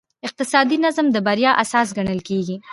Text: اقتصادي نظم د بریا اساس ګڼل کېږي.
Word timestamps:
اقتصادي 0.27 0.77
نظم 0.85 1.05
د 1.11 1.17
بریا 1.27 1.51
اساس 1.63 1.87
ګڼل 1.97 2.19
کېږي. 2.29 2.55